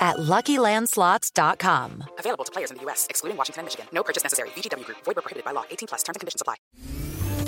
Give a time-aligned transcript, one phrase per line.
[0.00, 2.04] at LuckyLandSlots.com.
[2.18, 3.86] Available to players in the U.S., excluding Washington and Michigan.
[3.92, 4.48] No purchase necessary.
[4.56, 4.98] VGW Group.
[5.04, 5.64] Void prohibited by law.
[5.70, 6.02] 18 plus.
[6.02, 6.56] Terms and conditions apply.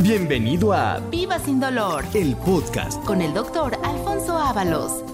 [0.02, 3.02] Bienvenido a Viva Sin Dolor el podcast.
[3.04, 5.04] con el doctor Alfonso Ábalos.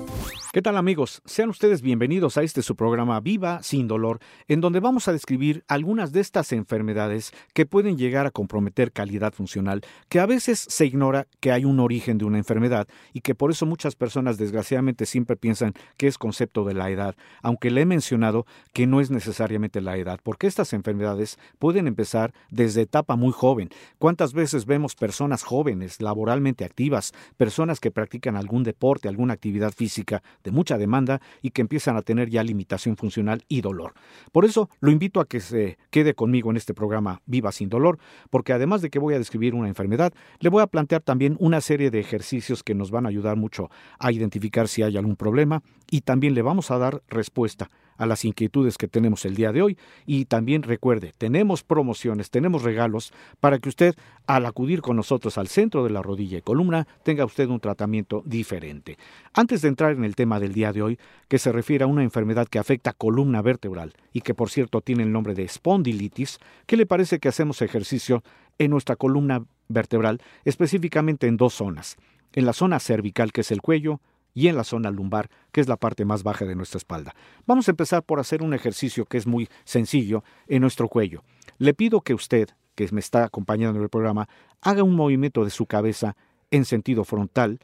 [0.58, 1.22] ¿Qué tal amigos?
[1.24, 5.62] Sean ustedes bienvenidos a este su programa Viva sin dolor, en donde vamos a describir
[5.68, 10.84] algunas de estas enfermedades que pueden llegar a comprometer calidad funcional, que a veces se
[10.84, 15.06] ignora que hay un origen de una enfermedad y que por eso muchas personas desgraciadamente
[15.06, 19.12] siempre piensan que es concepto de la edad, aunque le he mencionado que no es
[19.12, 23.70] necesariamente la edad, porque estas enfermedades pueden empezar desde etapa muy joven.
[23.98, 30.20] ¿Cuántas veces vemos personas jóvenes, laboralmente activas, personas que practican algún deporte, alguna actividad física,
[30.48, 33.92] de mucha demanda y que empiezan a tener ya limitación funcional y dolor.
[34.32, 37.98] Por eso lo invito a que se quede conmigo en este programa Viva sin dolor,
[38.30, 41.60] porque además de que voy a describir una enfermedad, le voy a plantear también una
[41.60, 45.62] serie de ejercicios que nos van a ayudar mucho a identificar si hay algún problema
[45.90, 49.60] y también le vamos a dar respuesta a las inquietudes que tenemos el día de
[49.60, 49.76] hoy.
[50.06, 53.94] Y también recuerde, tenemos promociones, tenemos regalos para que usted,
[54.26, 58.22] al acudir con nosotros al centro de la rodilla y columna, tenga usted un tratamiento
[58.24, 58.96] diferente.
[59.34, 62.02] Antes de entrar en el tema del día de hoy, que se refiere a una
[62.02, 66.76] enfermedad que afecta columna vertebral y que por cierto tiene el nombre de espondilitis, ¿qué
[66.76, 68.22] le parece que hacemos ejercicio
[68.58, 71.96] en nuestra columna vertebral, específicamente en dos zonas?
[72.32, 74.00] En la zona cervical, que es el cuello,
[74.34, 77.14] y en la zona lumbar, que es la parte más baja de nuestra espalda.
[77.46, 81.24] Vamos a empezar por hacer un ejercicio que es muy sencillo en nuestro cuello.
[81.58, 84.28] Le pido que usted, que me está acompañando en el programa,
[84.60, 86.16] haga un movimiento de su cabeza
[86.50, 87.60] en sentido frontal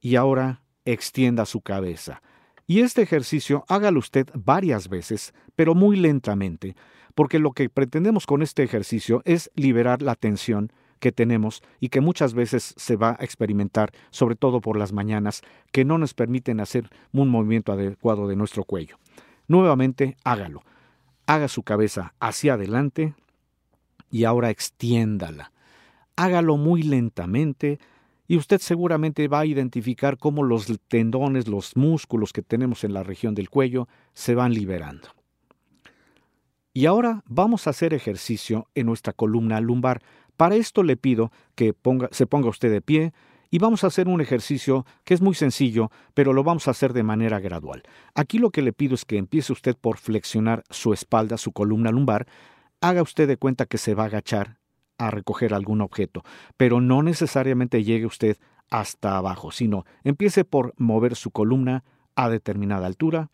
[0.00, 2.22] y ahora extienda su cabeza.
[2.66, 6.76] Y este ejercicio hágalo usted varias veces, pero muy lentamente,
[7.14, 12.00] porque lo que pretendemos con este ejercicio es liberar la tensión que tenemos y que
[12.00, 15.42] muchas veces se va a experimentar, sobre todo por las mañanas,
[15.72, 18.98] que no nos permiten hacer un movimiento adecuado de nuestro cuello.
[19.48, 20.62] Nuevamente, hágalo.
[21.26, 23.14] Haga su cabeza hacia adelante
[24.10, 25.52] y ahora extiéndala.
[26.16, 27.78] Hágalo muy lentamente
[28.28, 33.02] y usted seguramente va a identificar cómo los tendones, los músculos que tenemos en la
[33.02, 35.08] región del cuello se van liberando.
[36.72, 40.02] Y ahora vamos a hacer ejercicio en nuestra columna lumbar.
[40.36, 41.74] Para esto le pido que
[42.10, 43.12] se ponga usted de pie
[43.50, 46.92] y vamos a hacer un ejercicio que es muy sencillo, pero lo vamos a hacer
[46.92, 47.82] de manera gradual.
[48.14, 51.90] Aquí lo que le pido es que empiece usted por flexionar su espalda, su columna
[51.90, 52.26] lumbar.
[52.80, 54.58] Haga usted de cuenta que se va a agachar
[54.98, 56.22] a recoger algún objeto,
[56.56, 58.38] pero no necesariamente llegue usted
[58.70, 63.30] hasta abajo, sino empiece por mover su columna a determinada altura,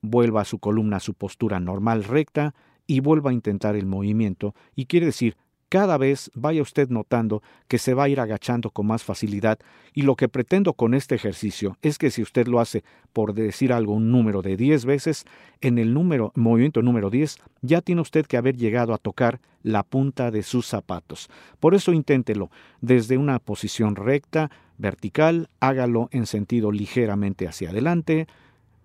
[0.00, 2.54] vuelva a su columna a su postura normal recta
[2.86, 5.36] y vuelva a intentar el movimiento, y quiere decir
[5.68, 9.58] cada vez vaya usted notando que se va a ir agachando con más facilidad
[9.92, 13.72] y lo que pretendo con este ejercicio es que si usted lo hace por decir
[13.72, 15.24] algo un número de 10 veces,
[15.60, 19.82] en el número movimiento número 10 ya tiene usted que haber llegado a tocar la
[19.82, 21.28] punta de sus zapatos.
[21.58, 22.50] Por eso inténtelo
[22.80, 28.28] desde una posición recta, vertical, hágalo en sentido ligeramente hacia adelante,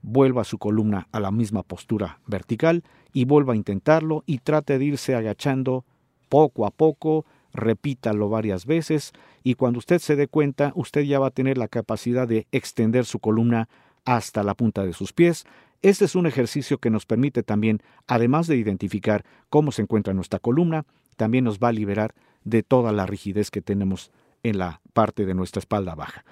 [0.01, 2.83] vuelva su columna a la misma postura vertical
[3.13, 5.85] y vuelva a intentarlo y trate de irse agachando
[6.31, 9.11] poco a poco, repítalo varias veces
[9.43, 13.03] y cuando usted se dé cuenta, usted ya va a tener la capacidad de extender
[13.03, 13.67] su columna
[14.05, 15.45] hasta la punta de sus pies.
[15.81, 20.39] Este es un ejercicio que nos permite también, además de identificar cómo se encuentra nuestra
[20.39, 20.85] columna,
[21.17, 22.15] también nos va a liberar
[22.45, 24.09] de toda la rigidez que tenemos
[24.41, 26.23] en la parte de nuestra espalda baja.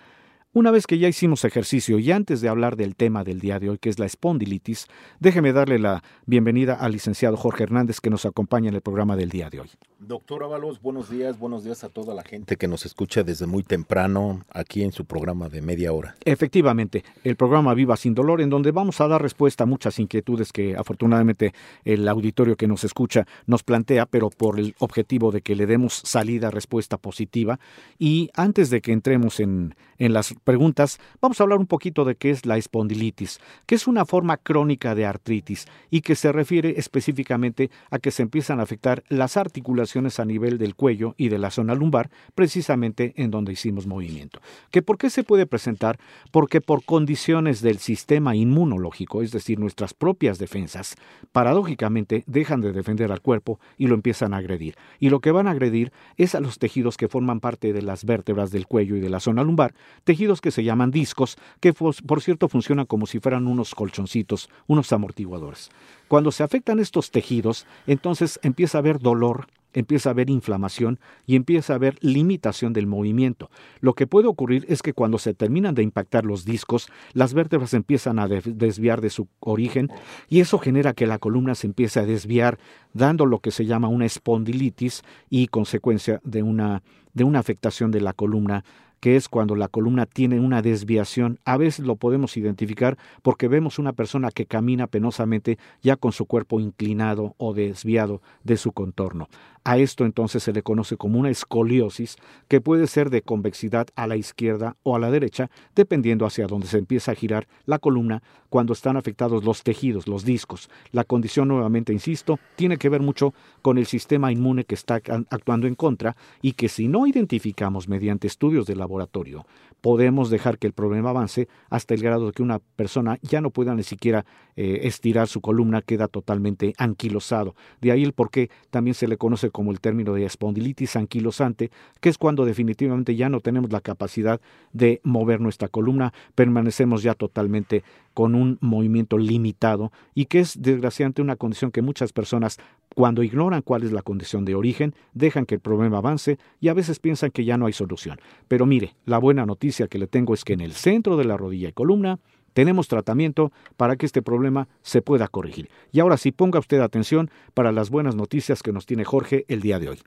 [0.52, 3.70] Una vez que ya hicimos ejercicio y antes de hablar del tema del día de
[3.70, 4.88] hoy, que es la espondilitis,
[5.20, 9.30] déjeme darle la bienvenida al licenciado Jorge Hernández que nos acompaña en el programa del
[9.30, 9.70] día de hoy.
[10.00, 13.62] Doctor Ábalos, buenos días, buenos días a toda la gente que nos escucha desde muy
[13.62, 16.16] temprano aquí en su programa de media hora.
[16.26, 20.52] Efectivamente, el programa Viva sin Dolor, en donde vamos a dar respuesta a muchas inquietudes
[20.52, 21.54] que afortunadamente
[21.86, 26.02] el auditorio que nos escucha nos plantea, pero por el objetivo de que le demos
[26.06, 27.60] salida, respuesta positiva.
[28.00, 32.16] Y antes de que entremos en, en las preguntas, vamos a hablar un poquito de
[32.16, 36.76] qué es la espondilitis, que es una forma crónica de artritis y que se refiere
[36.78, 41.40] específicamente a que se empiezan a afectar las articulaciones a nivel del cuello y de
[41.40, 44.40] la zona lumbar, precisamente en donde hicimos movimiento.
[44.72, 46.00] ¿Que ¿Por qué se puede presentar?
[46.32, 50.96] Porque por condiciones del sistema inmunológico, es decir, nuestras propias defensas,
[51.32, 54.76] paradójicamente dejan de defender al cuerpo y lo empiezan a agredir.
[55.00, 58.06] Y lo que van a agredir es a los tejidos que forman parte de las
[58.06, 62.22] vértebras del cuello y de la zona lumbar, tejidos que se llaman discos, que por
[62.22, 65.72] cierto funcionan como si fueran unos colchoncitos, unos amortiguadores.
[66.08, 71.36] Cuando se afectan estos tejidos, entonces empieza a haber dolor, empieza a haber inflamación y
[71.36, 73.50] empieza a haber limitación del movimiento.
[73.82, 77.74] Lo que puede ocurrir es que cuando se terminan de impactar los discos, las vértebras
[77.74, 79.90] empiezan a desviar de su origen
[80.28, 82.58] y eso genera que la columna se empiece a desviar,
[82.94, 86.82] dando lo que se llama una espondilitis y consecuencia de una,
[87.14, 88.64] de una afectación de la columna
[89.00, 91.40] que es cuando la columna tiene una desviación.
[91.46, 96.26] A veces lo podemos identificar porque vemos una persona que camina penosamente ya con su
[96.26, 99.28] cuerpo inclinado o desviado de su contorno.
[99.64, 102.16] A esto entonces se le conoce como una escoliosis,
[102.48, 106.68] que puede ser de convexidad a la izquierda o a la derecha, dependiendo hacia dónde
[106.68, 110.70] se empieza a girar la columna cuando están afectados los tejidos, los discos.
[110.92, 114.96] La condición, nuevamente insisto, tiene que ver mucho con el sistema inmune que está
[115.30, 119.46] actuando en contra y que si no identificamos mediante estudios de laboratorio,
[119.82, 123.52] podemos dejar que el problema avance hasta el grado de que una persona ya no
[123.52, 124.26] pueda ni siquiera
[124.56, 127.56] eh, estirar su columna, queda totalmente anquilosado.
[127.80, 131.72] De ahí el por qué también se le conoce como el término de espondilitis anquilosante,
[132.02, 134.42] que es cuando definitivamente ya no tenemos la capacidad
[134.74, 137.84] de mover nuestra columna, permanecemos ya totalmente
[138.14, 142.58] con un movimiento limitado y que es desgraciadamente una condición que muchas personas
[143.00, 146.74] cuando ignoran cuál es la condición de origen, dejan que el problema avance y a
[146.74, 148.20] veces piensan que ya no hay solución.
[148.50, 151.38] Pero mire, la buena noticia que le tengo es que en el centro de la
[151.38, 152.20] rodilla y columna
[152.52, 155.70] tenemos tratamiento para que este problema se pueda corregir.
[155.94, 159.62] Y ahora sí, ponga usted atención para las buenas noticias que nos tiene Jorge el
[159.62, 160.00] día de hoy.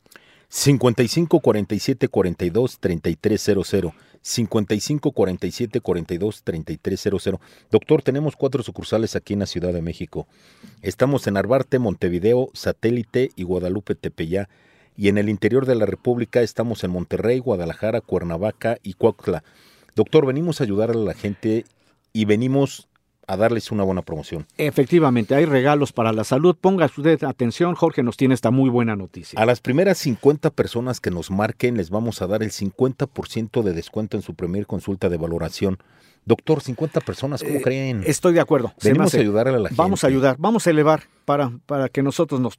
[0.54, 7.40] 55 47 42 3300 55 47 42 3300
[7.70, 10.26] Doctor, tenemos cuatro sucursales aquí en la Ciudad de México.
[10.82, 14.50] Estamos en Arbarte, Montevideo, Satélite y Guadalupe Tepeyá.
[14.94, 19.44] Y en el interior de la República estamos en Monterrey, Guadalajara, Cuernavaca y Cuautla.
[19.96, 21.64] Doctor, venimos a ayudar a la gente
[22.12, 22.88] y venimos
[23.26, 24.46] a darles una buena promoción.
[24.58, 26.56] Efectivamente, hay regalos para la salud.
[26.60, 29.40] Ponga usted atención, Jorge nos tiene esta muy buena noticia.
[29.40, 33.72] A las primeras 50 personas que nos marquen les vamos a dar el 50% de
[33.72, 35.78] descuento en su primer consulta de valoración.
[36.24, 38.04] Doctor, 50 personas, ¿cómo Eh, creen?
[38.06, 38.72] Estoy de acuerdo.
[38.82, 39.74] Venimos a hace- ayudar a la gente.
[39.82, 42.58] Vamos a ayudar, vamos a elevar para, para que nosotros nos,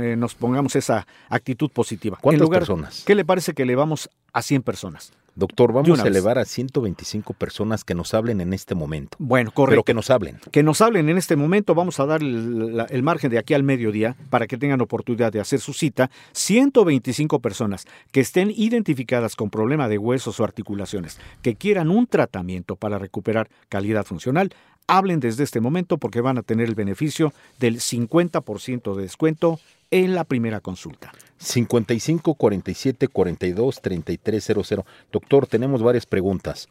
[0.00, 2.16] eh, nos pongamos esa actitud positiva.
[2.20, 3.02] ¿Cuántas lugar- personas?
[3.04, 5.12] ¿Qué le parece que elevamos a 100 personas?
[5.34, 6.10] Doctor, vamos a vez.
[6.10, 9.16] elevar a 125 personas que nos hablen en este momento.
[9.18, 9.84] Bueno, Pero correcto.
[9.84, 10.38] que nos hablen.
[10.50, 11.74] que nos hablen en este momento.
[11.74, 15.32] Vamos a dar el, la- el margen de aquí al mediodía para que tengan oportunidad
[15.32, 16.10] de hacer su cita.
[16.32, 22.76] 125 personas que estén identificadas con problema de huesos o articulaciones, que quieran un tratamiento
[22.76, 24.52] para recuperar calidad funcional,
[24.86, 30.14] hablen desde este momento porque van a tener el beneficio del 50% de descuento en
[30.14, 31.12] la primera consulta.
[31.38, 34.84] 55 47 42 3300.
[35.10, 36.68] Doctor, tenemos varias preguntas.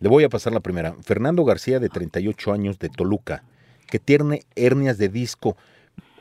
[0.00, 0.94] Le voy a pasar la primera.
[1.02, 3.42] Fernando García, de 38 años, de Toluca,
[3.88, 5.56] que tiene hernias de disco.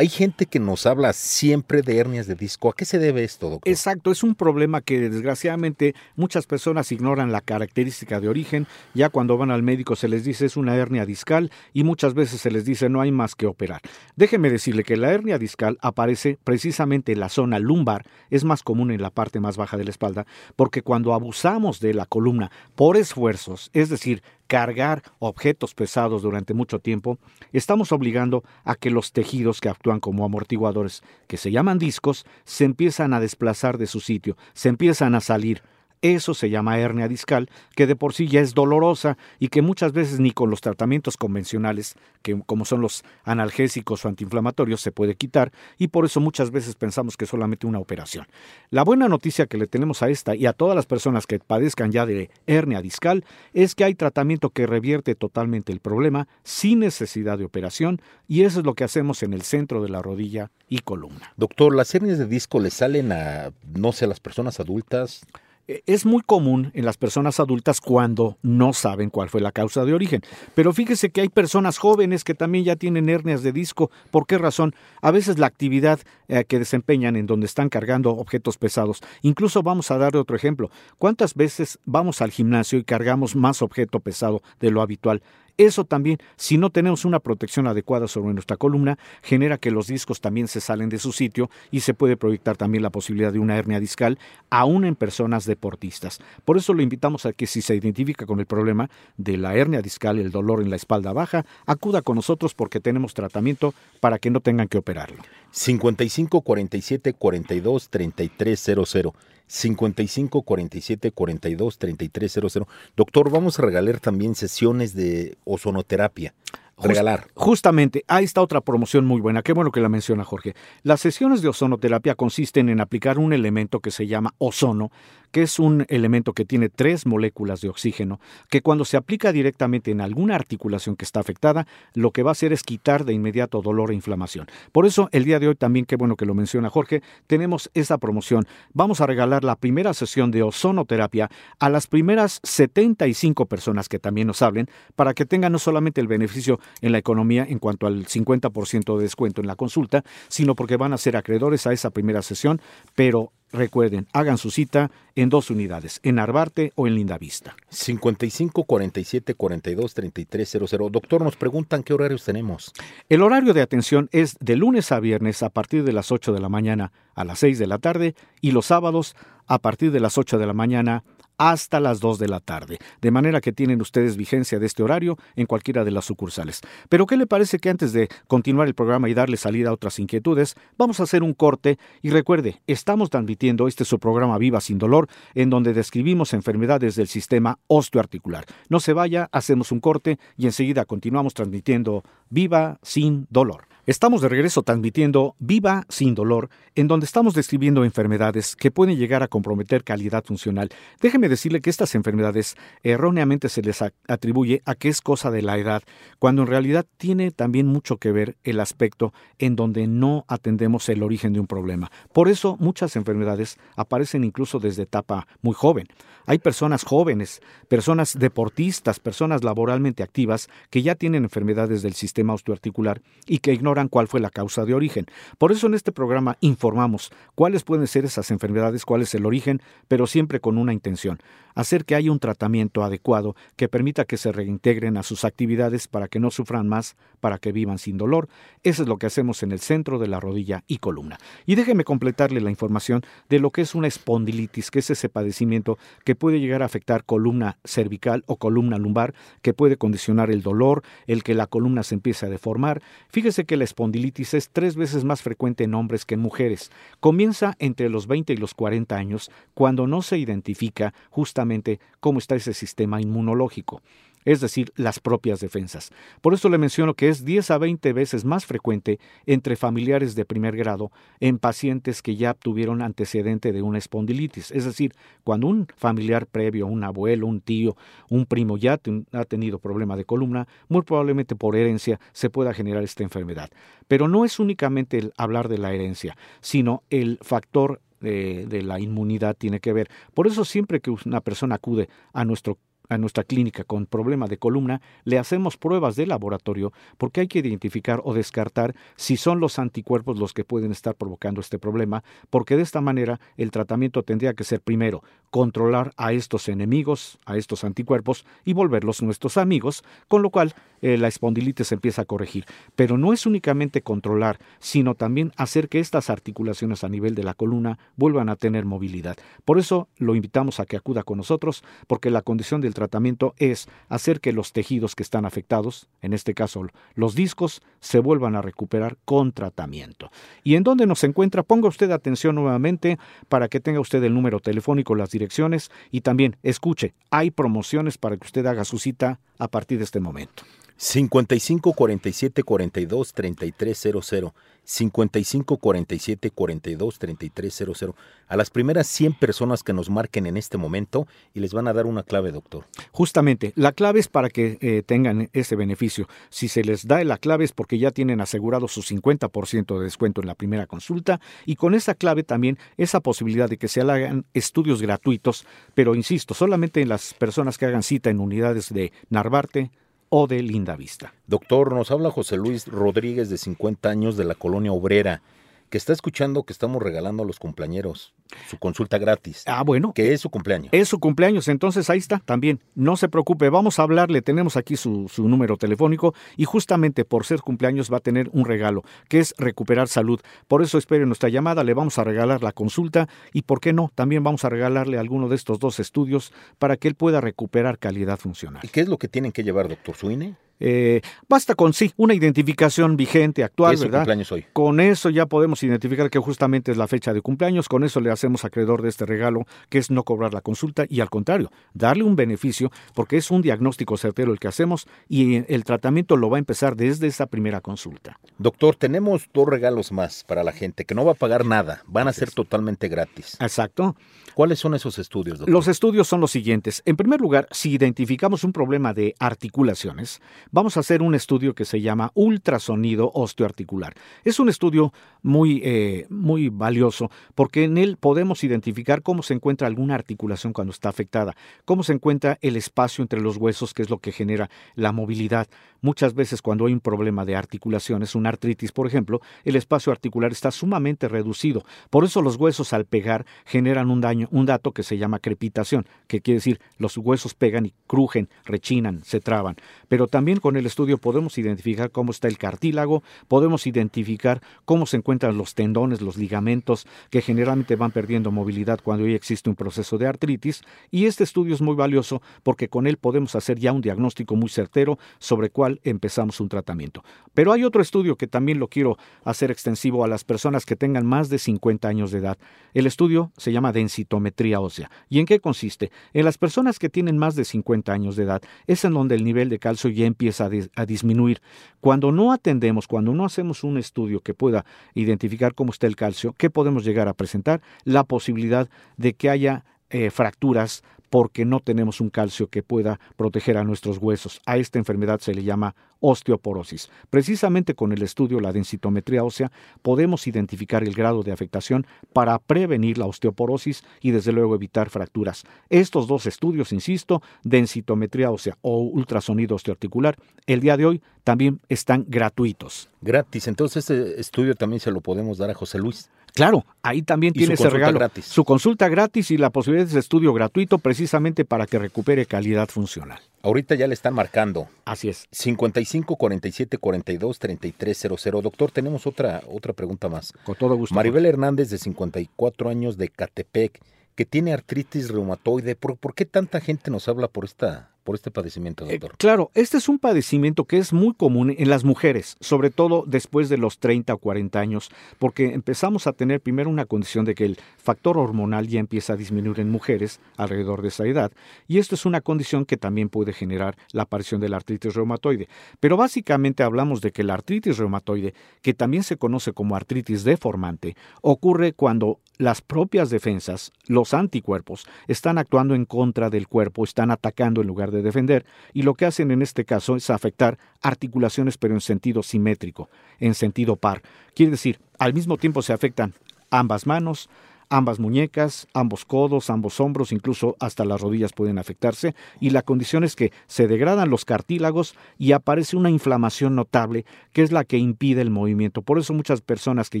[0.00, 2.70] Hay gente que nos habla siempre de hernias de disco.
[2.70, 3.70] ¿A qué se debe esto, doctor?
[3.70, 8.66] Exacto, es un problema que desgraciadamente muchas personas ignoran la característica de origen.
[8.94, 12.40] Ya cuando van al médico se les dice es una hernia discal y muchas veces
[12.40, 13.82] se les dice no hay más que operar.
[14.16, 18.92] Déjeme decirle que la hernia discal aparece precisamente en la zona lumbar, es más común
[18.92, 20.26] en la parte más baja de la espalda,
[20.56, 26.80] porque cuando abusamos de la columna por esfuerzos, es decir, cargar objetos pesados durante mucho
[26.80, 27.20] tiempo,
[27.52, 32.64] estamos obligando a que los tejidos que actúan como amortiguadores, que se llaman discos, se
[32.64, 35.62] empiezan a desplazar de su sitio, se empiezan a salir.
[36.02, 39.92] Eso se llama hernia discal, que de por sí ya es dolorosa y que muchas
[39.92, 45.14] veces ni con los tratamientos convencionales, que como son los analgésicos o antiinflamatorios, se puede
[45.14, 48.26] quitar y por eso muchas veces pensamos que es solamente una operación.
[48.70, 51.92] La buena noticia que le tenemos a esta y a todas las personas que padezcan
[51.92, 57.36] ya de hernia discal es que hay tratamiento que revierte totalmente el problema sin necesidad
[57.36, 60.78] de operación y eso es lo que hacemos en el centro de la rodilla y
[60.78, 61.34] columna.
[61.36, 65.26] Doctor, ¿las hernias de disco le salen a, no sé, a las personas adultas?
[65.70, 69.84] Eh, Es muy común en las personas adultas cuando no saben cuál fue la causa
[69.84, 70.20] de origen.
[70.56, 73.88] Pero fíjese que hay personas jóvenes que también ya tienen hernias de disco.
[74.10, 74.74] ¿Por qué razón?
[75.00, 79.00] A veces la actividad eh, que desempeñan en donde están cargando objetos pesados.
[79.22, 80.70] Incluso vamos a dar otro ejemplo.
[80.98, 85.22] ¿Cuántas veces vamos al gimnasio y cargamos más objeto pesado de lo habitual?
[85.60, 90.22] Eso también, si no tenemos una protección adecuada sobre nuestra columna, genera que los discos
[90.22, 93.58] también se salen de su sitio y se puede proyectar también la posibilidad de una
[93.58, 96.18] hernia discal, aún en personas deportistas.
[96.46, 98.88] Por eso lo invitamos a que si se identifica con el problema
[99.18, 103.12] de la hernia discal, el dolor en la espalda baja, acuda con nosotros porque tenemos
[103.12, 105.18] tratamiento para que no tengan que operarlo.
[105.50, 109.12] 55 47 42 3300.
[109.50, 112.68] 55 47 42 3300.
[112.96, 116.34] Doctor, vamos a regalar también sesiones de ozonoterapia.
[116.78, 117.26] Regalar.
[117.34, 119.42] Justamente, ahí está otra promoción muy buena.
[119.42, 120.54] Qué bueno que la menciona Jorge.
[120.82, 124.90] Las sesiones de ozonoterapia consisten en aplicar un elemento que se llama ozono,
[125.30, 129.90] que es un elemento que tiene tres moléculas de oxígeno, que cuando se aplica directamente
[129.90, 133.62] en alguna articulación que está afectada, lo que va a hacer es quitar de inmediato
[133.62, 134.46] dolor e inflamación.
[134.72, 137.98] Por eso, el día de hoy también, qué bueno que lo menciona Jorge, tenemos esa
[137.98, 138.46] promoción.
[138.72, 144.26] Vamos a regalar la primera sesión de ozonoterapia a las primeras 75 personas que también
[144.26, 148.06] nos hablen, para que tengan no solamente el beneficio en la economía en cuanto al
[148.06, 152.22] 50% de descuento en la consulta, sino porque van a ser acreedores a esa primera
[152.22, 152.60] sesión,
[152.94, 157.56] pero recuerden, hagan su cita en dos unidades, en Arbarte o en Lindavista.
[157.68, 160.92] 55 47 42 3300.
[160.92, 162.72] Doctor, nos preguntan qué horarios tenemos.
[163.08, 166.40] El horario de atención es de lunes a viernes a partir de las 8 de
[166.40, 169.16] la mañana a las 6 de la tarde y los sábados
[169.46, 171.04] a partir de las 8 de la mañana
[171.40, 175.16] hasta las 2 de la tarde, de manera que tienen ustedes vigencia de este horario
[175.36, 176.60] en cualquiera de las sucursales.
[176.90, 179.98] Pero ¿qué le parece que antes de continuar el programa y darle salida a otras
[179.98, 184.76] inquietudes, vamos a hacer un corte y recuerde, estamos transmitiendo este su programa Viva sin
[184.76, 188.44] dolor, en donde describimos enfermedades del sistema osteoarticular.
[188.68, 193.69] No se vaya, hacemos un corte y enseguida continuamos transmitiendo Viva sin dolor.
[193.86, 199.22] Estamos de regreso transmitiendo Viva sin dolor, en donde estamos describiendo enfermedades que pueden llegar
[199.22, 200.68] a comprometer calidad funcional.
[201.00, 205.56] Déjeme decirle que estas enfermedades erróneamente se les atribuye a que es cosa de la
[205.56, 205.82] edad,
[206.18, 211.02] cuando en realidad tiene también mucho que ver el aspecto en donde no atendemos el
[211.02, 211.90] origen de un problema.
[212.12, 215.86] Por eso muchas enfermedades aparecen incluso desde etapa muy joven.
[216.26, 223.00] Hay personas jóvenes, personas deportistas, personas laboralmente activas que ya tienen enfermedades del sistema osteoarticular
[223.26, 225.06] y que ignoran cuál fue la causa de origen.
[225.38, 229.62] Por eso en este programa informamos cuáles pueden ser esas enfermedades, cuál es el origen,
[229.86, 231.20] pero siempre con una intención,
[231.54, 236.08] hacer que haya un tratamiento adecuado que permita que se reintegren a sus actividades para
[236.08, 238.28] que no sufran más, para que vivan sin dolor.
[238.62, 241.18] Eso es lo que hacemos en el centro de la rodilla y columna.
[241.46, 245.78] Y déjeme completarle la información de lo que es una espondilitis, que es ese padecimiento
[246.04, 250.82] que puede llegar a afectar columna cervical o columna lumbar, que puede condicionar el dolor,
[251.06, 252.82] el que la columna se empiece a deformar.
[253.08, 256.72] Fíjese que la espondilitis es tres veces más frecuente en hombres que en mujeres.
[256.98, 262.34] Comienza entre los 20 y los 40 años, cuando no se identifica justamente cómo está
[262.34, 263.82] ese sistema inmunológico
[264.24, 265.90] es decir, las propias defensas.
[266.20, 270.24] Por eso le menciono que es 10 a 20 veces más frecuente entre familiares de
[270.24, 274.50] primer grado en pacientes que ya tuvieron antecedente de una espondilitis.
[274.50, 277.76] Es decir, cuando un familiar previo, un abuelo, un tío,
[278.08, 278.78] un primo ya
[279.12, 283.50] ha tenido problema de columna, muy probablemente por herencia se pueda generar esta enfermedad.
[283.88, 288.80] Pero no es únicamente el hablar de la herencia, sino el factor de, de, la
[288.80, 289.88] inmunidad tiene que ver.
[290.14, 292.56] Por eso siempre que una persona acude a nuestro
[292.90, 297.38] a nuestra clínica con problema de columna, le hacemos pruebas de laboratorio porque hay que
[297.38, 302.56] identificar o descartar si son los anticuerpos los que pueden estar provocando este problema, porque
[302.56, 307.64] de esta manera el tratamiento tendría que ser primero controlar a estos enemigos, a estos
[307.64, 312.46] anticuerpos y volverlos nuestros amigos, con lo cual eh, la espondilitis empieza a corregir.
[312.74, 317.34] Pero no es únicamente controlar, sino también hacer que estas articulaciones a nivel de la
[317.34, 319.16] columna vuelvan a tener movilidad.
[319.44, 323.68] Por eso lo invitamos a que acuda con nosotros, porque la condición del tratamiento es
[323.90, 328.42] hacer que los tejidos que están afectados, en este caso los discos, se vuelvan a
[328.42, 330.10] recuperar con tratamiento.
[330.42, 331.42] ¿Y en dónde nos encuentra?
[331.42, 336.36] Ponga usted atención nuevamente para que tenga usted el número telefónico, las direcciones y también
[336.42, 340.42] escuche, hay promociones para que usted haga su cita a partir de este momento.
[340.76, 344.32] 55 47 42 3300.
[344.70, 347.96] 55 47 42 33 00.
[348.28, 351.72] A las primeras 100 personas que nos marquen en este momento y les van a
[351.72, 352.66] dar una clave, doctor.
[352.92, 356.06] Justamente, la clave es para que eh, tengan ese beneficio.
[356.28, 360.20] Si se les da la clave es porque ya tienen asegurado su 50% de descuento
[360.20, 364.24] en la primera consulta y con esa clave también esa posibilidad de que se hagan
[364.34, 369.72] estudios gratuitos, pero insisto, solamente en las personas que hagan cita en unidades de Narvarte,
[370.10, 371.14] o de Linda Vista.
[371.28, 375.22] Doctor, nos habla José Luis Rodríguez de 50 años de la colonia obrera
[375.70, 378.12] que está escuchando que estamos regalando a los cumpleaños
[378.48, 379.44] su consulta gratis.
[379.46, 379.92] Ah, bueno.
[379.94, 380.68] Que es su cumpleaños.
[380.72, 382.60] Es su cumpleaños, entonces ahí está también.
[382.74, 387.24] No se preocupe, vamos a hablarle, tenemos aquí su, su número telefónico y justamente por
[387.24, 390.20] ser cumpleaños va a tener un regalo, que es recuperar salud.
[390.48, 393.90] Por eso espere nuestra llamada, le vamos a regalar la consulta y, ¿por qué no?
[393.94, 398.18] También vamos a regalarle alguno de estos dos estudios para que él pueda recuperar calidad
[398.18, 398.62] funcional.
[398.64, 399.96] ¿Y qué es lo que tienen que llevar, doctor?
[399.96, 400.36] ¿Su INE?
[400.62, 404.00] Eh, basta con sí, una identificación vigente, actual, ¿Qué es ¿verdad?
[404.00, 404.44] cumpleaños hoy?
[404.52, 408.10] Con eso ya podemos identificar que justamente es la fecha de cumpleaños, con eso le
[408.20, 412.04] hacemos acreedor de este regalo, que es no cobrar la consulta y al contrario, darle
[412.04, 416.36] un beneficio, porque es un diagnóstico certero el que hacemos y el tratamiento lo va
[416.36, 418.18] a empezar desde esa primera consulta.
[418.38, 422.08] Doctor, tenemos dos regalos más para la gente que no va a pagar nada, van
[422.08, 423.36] a ser totalmente gratis.
[423.40, 423.96] Exacto.
[424.34, 425.52] ¿Cuáles son esos estudios, doctor?
[425.52, 426.82] Los estudios son los siguientes.
[426.84, 431.64] En primer lugar, si identificamos un problema de articulaciones, vamos a hacer un estudio que
[431.64, 433.94] se llama ultrasonido osteoarticular.
[434.24, 438.09] Es un estudio muy, eh, muy valioso porque en él podemos
[438.42, 443.20] identificar cómo se encuentra alguna articulación cuando está afectada, cómo se encuentra el espacio entre
[443.20, 445.48] los huesos, que es lo que genera la movilidad.
[445.82, 450.30] Muchas veces cuando hay un problema de articulaciones, una artritis, por ejemplo, el espacio articular
[450.30, 451.64] está sumamente reducido.
[451.88, 455.86] Por eso los huesos al pegar generan un daño, un dato que se llama crepitación,
[456.06, 459.56] que quiere decir los huesos pegan y crujen, rechinan, se traban.
[459.88, 464.98] Pero también con el estudio podemos identificar cómo está el cartílago, podemos identificar cómo se
[464.98, 469.98] encuentran los tendones, los ligamentos, que generalmente van perdiendo movilidad cuando ya existe un proceso
[469.98, 470.62] de artritis.
[470.90, 474.48] Y este estudio es muy valioso porque con él podemos hacer ya un diagnóstico muy
[474.48, 477.04] certero sobre cuál empezamos un tratamiento.
[477.34, 481.04] Pero hay otro estudio que también lo quiero hacer extensivo a las personas que tengan
[481.04, 482.38] más de 50 años de edad.
[482.72, 484.90] El estudio se llama densitometría ósea.
[485.10, 485.90] ¿Y en qué consiste?
[486.14, 489.24] En las personas que tienen más de 50 años de edad es en donde el
[489.24, 491.42] nivel de calcio ya empieza a, a disminuir.
[491.80, 494.64] Cuando no atendemos, cuando no hacemos un estudio que pueda
[494.94, 497.60] identificar cómo está el calcio, ¿qué podemos llegar a presentar?
[497.90, 503.58] La posibilidad de que haya eh, fracturas porque no tenemos un calcio que pueda proteger
[503.58, 504.40] a nuestros huesos.
[504.46, 506.88] A esta enfermedad se le llama osteoporosis.
[507.10, 509.50] Precisamente con el estudio la densitometría ósea
[509.82, 515.42] podemos identificar el grado de afectación para prevenir la osteoporosis y desde luego evitar fracturas.
[515.68, 520.16] Estos dos estudios, insisto, densitometría ósea o ultrasonido osteoarticular,
[520.46, 522.88] el día de hoy también están gratuitos.
[523.02, 523.48] Gratis.
[523.48, 526.10] Entonces, este estudio también se lo podemos dar a José Luis.
[526.34, 527.98] Claro, ahí también tiene su ese consulta regalo.
[527.98, 528.24] gratis.
[528.26, 533.20] Su consulta gratis y la posibilidad de estudio gratuito precisamente para que recupere calidad funcional.
[533.42, 534.68] Ahorita ya le están marcando.
[534.84, 535.26] Así es.
[535.32, 538.42] 55 47 42 33 00.
[538.42, 540.32] Doctor, tenemos otra, otra pregunta más.
[540.44, 540.94] Con todo gusto.
[540.94, 543.80] Maribel Hernández, de 54 años, de Catepec,
[544.14, 545.74] que tiene artritis reumatoide.
[545.74, 549.16] ¿Por, por qué tanta gente nos habla por, esta, por este padecimiento, Eh, doctor?
[549.18, 553.48] claro, este es un padecimiento que es muy común en las mujeres, sobre todo después
[553.48, 557.44] de los 30 o 40 años, porque empezamos a tener primero una condición de que
[557.44, 561.30] el factor hormonal ya empieza a disminuir en mujeres alrededor de esa edad,
[561.68, 565.46] y esto es una condición que también puede generar la aparición de la artritis reumatoide.
[565.78, 570.96] Pero básicamente hablamos de que la artritis reumatoide, que también se conoce como artritis deformante,
[571.22, 577.60] ocurre cuando las propias defensas, los anticuerpos, están actuando en contra del cuerpo, están atacando
[577.60, 581.74] en lugar de defender, y lo que hacen en este caso es afectar articulaciones pero
[581.74, 584.00] en sentido simétrico, en sentido par.
[584.34, 586.14] Quiere decir, al mismo tiempo se afectan
[586.50, 587.28] ambas manos,
[587.70, 593.04] ambas muñecas, ambos codos, ambos hombros, incluso hasta las rodillas pueden afectarse, y la condición
[593.04, 597.78] es que se degradan los cartílagos y aparece una inflamación notable que es la que
[597.78, 598.82] impide el movimiento.
[598.82, 600.00] Por eso muchas personas que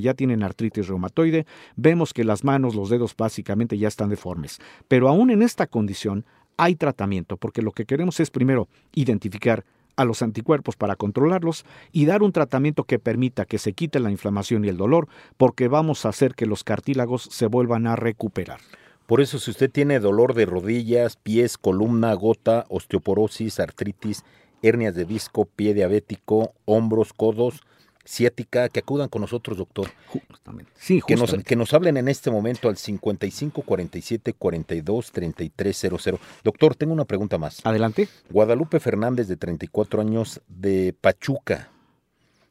[0.00, 4.58] ya tienen artritis reumatoide vemos que las manos, los dedos básicamente ya están deformes.
[4.88, 9.64] Pero aún en esta condición hay tratamiento, porque lo que queremos es primero identificar
[10.00, 14.10] a los anticuerpos para controlarlos y dar un tratamiento que permita que se quite la
[14.10, 18.60] inflamación y el dolor, porque vamos a hacer que los cartílagos se vuelvan a recuperar.
[19.06, 24.24] Por eso, si usted tiene dolor de rodillas, pies, columna, gota, osteoporosis, artritis,
[24.62, 27.62] hernias de disco, pie diabético, hombros, codos,
[28.10, 29.88] ciática, que acudan con nosotros, doctor.
[30.08, 30.72] Justamente.
[30.74, 31.48] Sí, Que nos, justamente.
[31.48, 36.18] que nos hablen en este momento al 55 47 42 33 00.
[36.42, 37.64] Doctor, tengo una pregunta más.
[37.64, 38.08] Adelante.
[38.30, 41.68] Guadalupe Fernández, de 34 años, de Pachuca,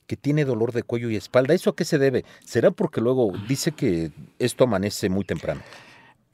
[0.07, 1.53] que tiene dolor de cuello y espalda.
[1.53, 2.23] ¿Eso a qué se debe?
[2.45, 5.61] ¿Será porque luego dice que esto amanece muy temprano?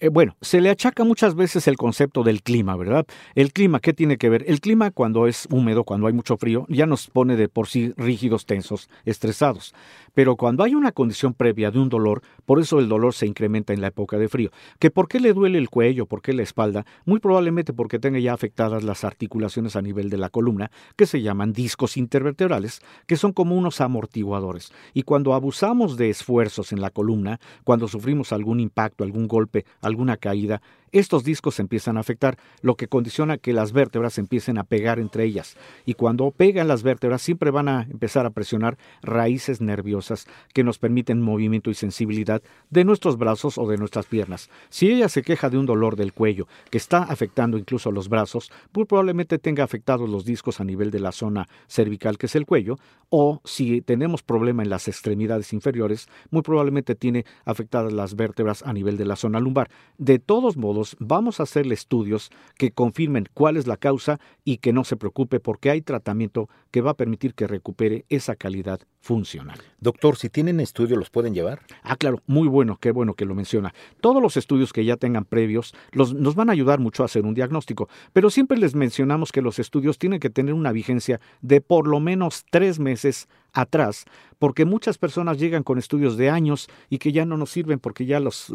[0.05, 3.07] Eh, bueno, se le achaca muchas veces el concepto del clima, ¿verdad?
[3.33, 4.45] El clima, ¿qué tiene que ver?
[4.47, 7.91] El clima cuando es húmedo, cuando hay mucho frío, ya nos pone de por sí
[7.97, 9.73] rígidos, tensos, estresados.
[10.15, 13.73] Pero cuando hay una condición previa de un dolor, por eso el dolor se incrementa
[13.73, 14.49] en la época de frío.
[14.79, 16.85] ¿Que por qué le duele el cuello, por qué la espalda?
[17.05, 21.21] Muy probablemente porque tenga ya afectadas las articulaciones a nivel de la columna, que se
[21.21, 24.71] llaman discos intervertebrales, que son como unos amortiguadores.
[24.93, 30.15] Y cuando abusamos de esfuerzos en la columna, cuando sufrimos algún impacto, algún golpe, alguna
[30.15, 30.61] caída,
[30.99, 34.99] estos discos se empiezan a afectar, lo que condiciona que las vértebras empiecen a pegar
[34.99, 35.57] entre ellas.
[35.85, 40.79] Y cuando pegan las vértebras, siempre van a empezar a presionar raíces nerviosas que nos
[40.79, 44.49] permiten movimiento y sensibilidad de nuestros brazos o de nuestras piernas.
[44.69, 48.51] Si ella se queja de un dolor del cuello que está afectando incluso los brazos,
[48.73, 52.45] muy probablemente tenga afectados los discos a nivel de la zona cervical, que es el
[52.45, 52.77] cuello,
[53.09, 58.73] o si tenemos problema en las extremidades inferiores, muy probablemente tiene afectadas las vértebras a
[58.73, 59.69] nivel de la zona lumbar.
[59.97, 64.73] De todos modos, vamos a hacerle estudios que confirmen cuál es la causa y que
[64.73, 69.59] no se preocupe porque hay tratamiento que va a permitir que recupere esa calidad funcional.
[69.79, 71.59] Doctor, si tienen estudios, ¿los pueden llevar?
[71.83, 73.71] Ah, claro, muy bueno, qué bueno que lo menciona.
[74.01, 77.23] Todos los estudios que ya tengan previos los, nos van a ayudar mucho a hacer
[77.23, 81.61] un diagnóstico, pero siempre les mencionamos que los estudios tienen que tener una vigencia de
[81.61, 84.05] por lo menos tres meses atrás,
[84.39, 88.05] porque muchas personas llegan con estudios de años y que ya no nos sirven porque
[88.05, 88.51] ya los,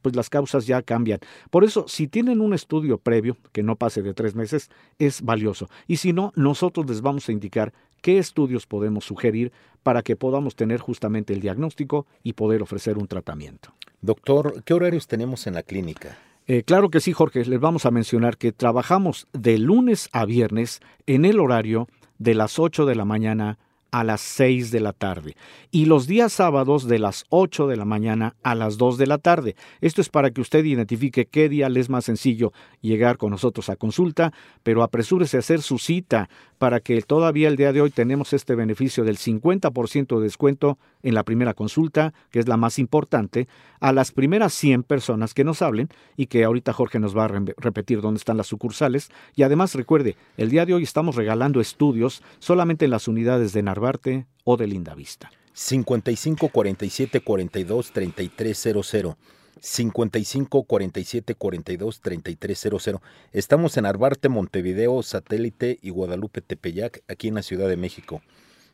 [0.00, 1.18] pues las causas ya cambian.
[1.50, 5.68] Por eso, si tienen un estudio previo, que no pase de tres meses, es valioso.
[5.88, 7.72] Y si no, nosotros les vamos a indicar
[8.04, 9.50] qué estudios podemos sugerir
[9.82, 13.72] para que podamos tener justamente el diagnóstico y poder ofrecer un tratamiento.
[14.02, 16.18] Doctor, ¿qué horarios tenemos en la clínica?
[16.46, 17.42] Eh, claro que sí, Jorge.
[17.46, 21.88] Les vamos a mencionar que trabajamos de lunes a viernes en el horario
[22.18, 23.58] de las 8 de la mañana
[23.94, 25.36] a las 6 de la tarde
[25.70, 29.18] y los días sábados de las 8 de la mañana a las 2 de la
[29.18, 29.54] tarde.
[29.80, 33.70] Esto es para que usted identifique qué día le es más sencillo llegar con nosotros
[33.70, 34.32] a consulta,
[34.64, 36.28] pero apresúrese a hacer su cita
[36.64, 41.12] para que todavía el día de hoy tenemos este beneficio del 50% de descuento en
[41.12, 43.48] la primera consulta, que es la más importante,
[43.80, 47.28] a las primeras 100 personas que nos hablen y que ahorita Jorge nos va a
[47.28, 49.10] repetir dónde están las sucursales.
[49.36, 53.62] Y además recuerde, el día de hoy estamos regalando estudios solamente en las unidades de
[53.62, 55.30] Narvarte o de Lindavista.
[55.52, 59.16] 55 47 42 3300.
[59.60, 63.00] 55 47 42 3300.
[63.32, 68.22] Estamos en Arbarte, Montevideo, Satélite y Guadalupe Tepeyac, aquí en la Ciudad de México.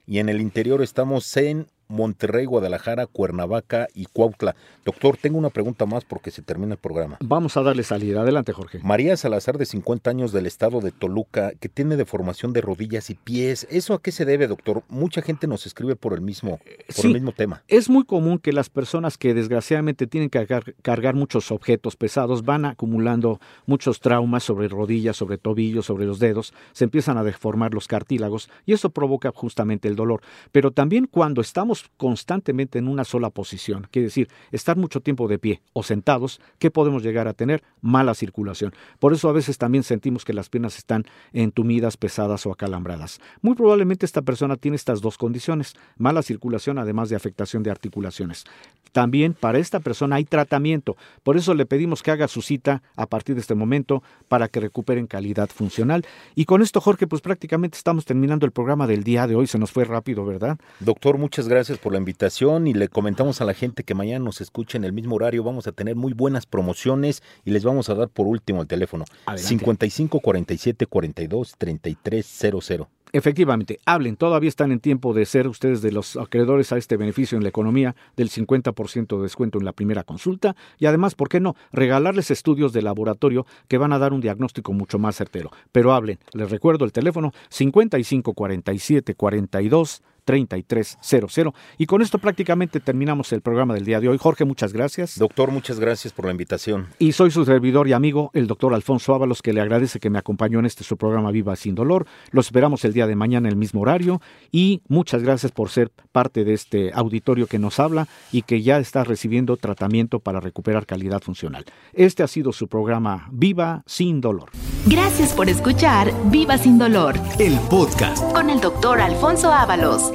[0.07, 4.57] Y en el interior estamos en Monterrey, Guadalajara, Cuernavaca y Cuautla.
[4.85, 7.19] Doctor, tengo una pregunta más porque se termina el programa.
[7.21, 8.23] Vamos a darle salida.
[8.23, 8.81] Adelante, Jorge.
[8.83, 13.15] María Salazar, de 50 años del estado de Toluca, que tiene deformación de rodillas y
[13.15, 13.67] pies.
[13.71, 14.83] ¿Eso a qué se debe, doctor?
[14.89, 16.61] Mucha gente nos escribe por el mismo,
[16.97, 17.63] por el mismo tema.
[17.69, 20.47] Es muy común que las personas que desgraciadamente tienen que
[20.83, 26.55] cargar, muchos objetos pesados van acumulando muchos traumas sobre rodillas, sobre tobillos, sobre los dedos,
[26.73, 30.23] se empiezan a deformar los cartílagos y eso provoca justamente el dolor.
[30.53, 35.39] Pero también cuando estamos constantemente en una sola posición, quiere decir, estar mucho tiempo de
[35.39, 37.63] pie o sentados, ¿qué podemos llegar a tener?
[37.81, 38.73] Mala circulación.
[38.99, 43.21] Por eso a veces también sentimos que las piernas están entumidas, pesadas o acalambradas.
[43.43, 48.45] Muy probablemente esta persona tiene estas dos condiciones, mala circulación además de afectación de articulaciones.
[48.93, 53.07] También para esta persona hay tratamiento, por eso le pedimos que haga su cita a
[53.07, 56.05] partir de este momento para que recuperen calidad funcional.
[56.35, 59.59] Y con esto, Jorge, pues prácticamente estamos terminando el programa del día de hoy, se
[59.59, 60.59] nos fue rápido, ¿verdad?
[60.81, 64.41] Doctor, muchas gracias por la invitación y le comentamos a la gente que mañana nos
[64.41, 65.45] escuche en el mismo horario.
[65.45, 69.05] Vamos a tener muy buenas promociones y les vamos a dar por último el teléfono
[69.35, 72.89] 55 47 42 33 00.
[73.13, 77.37] Efectivamente, hablen, todavía están en tiempo de ser ustedes de los acreedores a este beneficio
[77.37, 81.41] en la economía del 50% de descuento en la primera consulta y además, ¿por qué
[81.41, 81.57] no?
[81.73, 85.51] Regalarles estudios de laboratorio que van a dar un diagnóstico mucho más certero.
[85.73, 91.55] Pero hablen, les recuerdo el teléfono 55 47 42 3300.
[91.77, 94.17] Y con esto prácticamente terminamos el programa del día de hoy.
[94.17, 95.19] Jorge, muchas gracias.
[95.19, 96.87] Doctor, muchas gracias por la invitación.
[97.01, 100.21] Y soy su servidor y amigo, el doctor Alfonso Ábalos, que le agradece que me
[100.21, 102.07] acompañó en este su programa Viva Sin Dolor.
[102.31, 104.21] Los esperamos el día de mañana en el mismo horario
[104.53, 108.79] y muchas gracias por ser parte de este auditorio que nos habla y que ya
[108.79, 111.65] está recibiendo tratamiento para recuperar calidad funcional.
[111.93, 114.51] Este ha sido su programa Viva Sin Dolor.
[114.87, 120.13] Gracias por escuchar Viva Sin Dolor, el podcast con el doctor Alfonso Ábalos.